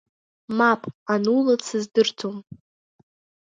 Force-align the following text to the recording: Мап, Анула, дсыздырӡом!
Мап, 0.57 0.81
Анула, 1.13 1.55
дсыздырӡом! 1.59 2.37